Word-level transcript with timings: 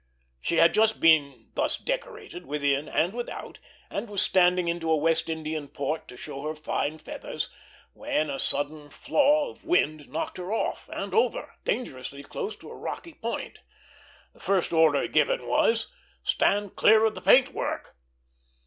She 0.41 0.55
had 0.55 0.73
just 0.73 0.99
been 0.99 1.51
thus 1.53 1.77
decorated 1.77 2.47
within 2.47 2.89
and 2.89 3.13
without, 3.13 3.59
and 3.87 4.09
was 4.09 4.23
standing 4.23 4.67
into 4.67 4.89
a 4.89 4.97
West 4.97 5.29
Indian 5.29 5.67
port 5.67 6.07
to 6.07 6.17
show 6.17 6.41
her 6.41 6.55
fine 6.55 6.97
feathers, 6.97 7.49
when 7.93 8.31
a 8.31 8.39
sudden 8.39 8.89
flaw 8.89 9.51
of 9.51 9.63
wind 9.63 10.09
knocked 10.09 10.37
her 10.37 10.51
off, 10.51 10.89
and 10.91 11.13
over, 11.13 11.53
dangerously 11.65 12.23
close 12.23 12.55
to 12.55 12.71
a 12.71 12.75
rocky 12.75 13.13
point. 13.13 13.59
The 14.33 14.39
first 14.39 14.73
order 14.73 15.07
given 15.07 15.45
was, 15.45 15.91
"Stand 16.23 16.75
clear 16.75 17.05
of 17.05 17.13
the 17.13 17.21
paint 17.21 17.53
work!" 17.53 17.95